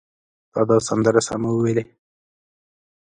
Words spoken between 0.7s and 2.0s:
سندره سمه وویلې!